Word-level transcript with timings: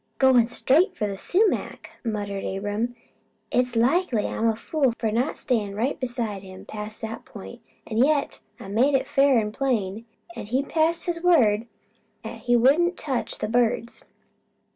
"Goin' 0.17 0.47
straight 0.47 0.95
for 0.95 1.05
the 1.05 1.15
sumac," 1.15 1.91
muttered 2.03 2.43
Abram. 2.43 2.95
"It's 3.51 3.75
likely 3.75 4.25
I'm 4.25 4.47
a 4.47 4.55
fool 4.55 4.95
for 4.97 5.11
not 5.11 5.37
stayin' 5.37 5.75
right 5.75 5.99
beside 5.99 6.41
him 6.41 6.65
past 6.65 7.01
that 7.01 7.23
point. 7.23 7.61
An' 7.85 7.99
yet 7.99 8.39
I 8.59 8.67
made 8.67 8.95
it 8.95 9.05
fair 9.05 9.37
an' 9.37 9.51
plain, 9.51 10.07
an' 10.35 10.47
he 10.47 10.63
passed 10.63 11.05
his 11.05 11.21
word 11.21 11.67
'at 12.23 12.39
he 12.39 12.55
wouldn't 12.55 12.97
touch 12.97 13.37
the 13.37 13.47
birds." 13.47 14.03